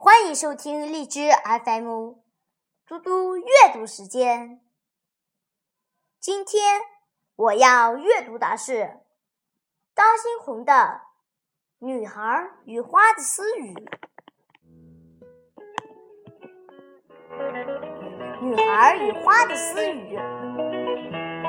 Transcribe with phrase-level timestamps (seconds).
[0.00, 1.28] 欢迎收听荔枝
[1.64, 2.14] FM，
[2.86, 4.60] 嘟嘟阅读时间。
[6.20, 6.80] 今天
[7.34, 9.00] 我要阅读的是
[9.96, 10.72] 张新红的
[11.84, 13.74] 《女孩与花的私语》。
[18.40, 20.14] 女孩与花的私语，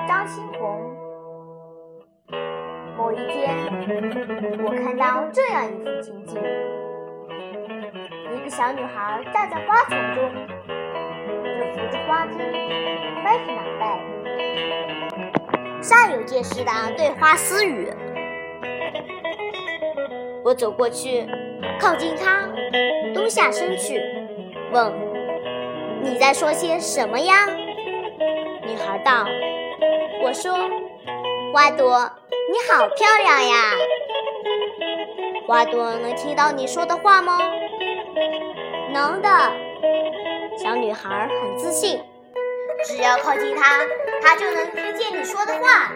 [0.07, 0.97] 张新红。
[2.97, 3.63] 某一天，
[4.65, 6.41] 我看到这样一幅情景：
[8.31, 10.31] 一个小女孩站在花丛中，
[10.67, 12.37] 正扶着花枝，
[13.25, 13.99] 歪着脑袋，
[15.81, 17.91] 煞有介事的对花私语。
[20.43, 21.27] 我走过去，
[21.79, 22.47] 靠近她，
[23.13, 23.99] 蹲下身去，
[24.71, 24.93] 问
[26.03, 27.47] ：“你在说些什么呀？”
[28.63, 29.25] 女孩道
[30.23, 30.53] ：“我说，
[31.53, 32.11] 花朵。”
[32.49, 33.55] 你好漂亮呀，
[35.45, 37.37] 花朵能听到你说的话吗？
[38.91, 39.29] 能的。
[40.57, 42.01] 小女孩很自信，
[42.85, 43.79] 只要靠近它，
[44.21, 45.91] 它就能听见你说的话。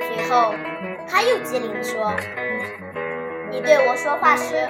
[0.00, 0.54] 随后，
[1.06, 2.12] 她又机灵地说
[3.50, 4.68] ：“你对我说话时，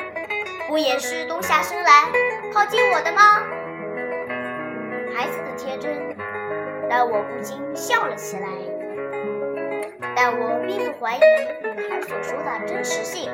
[0.68, 2.10] 不也是蹲下身来
[2.52, 3.42] 靠近我的吗？”
[5.16, 6.16] 孩子的天真。
[6.90, 8.48] 让我不禁笑了起来，
[10.16, 11.20] 但我并不怀疑
[11.62, 13.30] 女孩所说的真实性。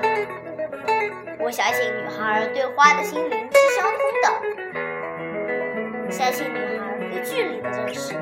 [1.39, 4.27] 我相信女孩对花的心灵是相通的，
[6.11, 8.15] 相信女孩对距离的认识。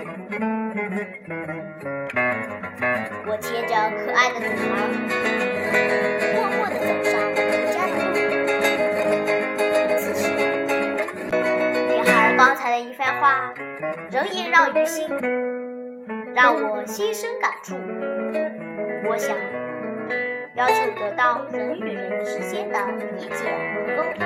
[3.26, 4.72] 我牵着可爱的女孩，
[6.34, 7.38] 默默地走上回
[7.72, 8.16] 家的路。
[9.96, 10.22] 此时，
[11.88, 13.52] 女孩刚才的一番话。
[14.10, 15.08] 仍萦绕于心，
[16.34, 17.74] 让我心生感触。
[19.08, 19.34] 我想，
[20.54, 23.34] 要求得到人与人之间的理解
[23.72, 24.22] 和沟通，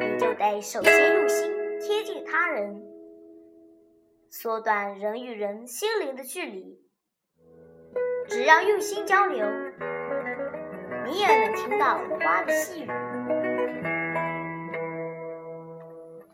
[0.00, 2.80] 你就得首先用心贴近他人，
[4.30, 6.78] 缩短人与人心灵的距离。
[8.28, 9.44] 只要用心交流，
[11.04, 12.86] 你也能听到花的细语。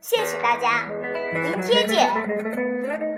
[0.02, 0.90] 谢谢大家，
[1.32, 3.15] 明天见。